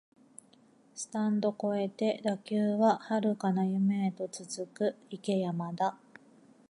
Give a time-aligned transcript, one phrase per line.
[0.95, 5.95] スタンド超えて打球は遥かな夢へと続く、行け山田